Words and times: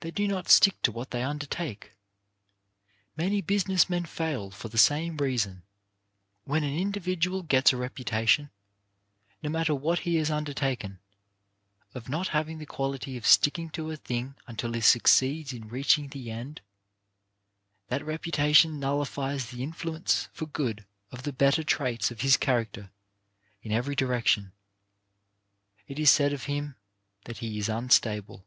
They 0.00 0.10
do 0.10 0.28
not 0.28 0.50
stick 0.50 0.82
to 0.82 0.92
what 0.92 1.10
they 1.10 1.22
undertake. 1.22 1.92
Many 3.16 3.40
business 3.40 3.88
men 3.88 4.04
fail 4.04 4.50
for 4.50 4.68
the 4.68 4.76
same 4.76 5.16
reason. 5.16 5.62
When 6.44 6.62
an 6.62 6.76
individual 6.78 7.42
gets 7.42 7.72
a 7.72 7.78
reputation— 7.78 8.50
no 9.42 9.48
matter 9.48 9.74
what 9.74 10.00
he 10.00 10.16
has 10.16 10.30
under 10.30 10.52
taken— 10.52 10.98
of 11.94 12.10
not 12.10 12.28
having 12.28 12.58
the 12.58 12.66
quality 12.66 13.16
of 13.16 13.26
sticking 13.26 13.70
to 13.70 13.88
a 13.88 13.94
x«7 13.94 13.94
1 13.94 13.94
88 13.96 14.02
CHARACTER 14.04 14.12
BUILDING 14.12 14.34
thing 14.34 14.42
until 14.68 14.72
he 14.74 14.80
succeeds 14.82 15.52
in 15.54 15.68
reaching 15.70 16.08
the 16.08 16.30
end, 16.30 16.60
that 17.88 18.04
reputation 18.04 18.78
nullifies 18.78 19.46
the 19.46 19.62
influence 19.62 20.28
for 20.34 20.44
good 20.44 20.84
of 21.10 21.22
the 21.22 21.32
better 21.32 21.64
traits 21.64 22.10
of 22.10 22.20
his 22.20 22.36
character 22.36 22.90
in 23.62 23.72
every 23.72 23.94
direction. 23.96 24.52
It 25.88 25.98
is 25.98 26.10
said 26.10 26.34
of 26.34 26.42
him 26.44 26.76
that 27.24 27.38
he 27.38 27.58
is 27.58 27.70
unstable. 27.70 28.44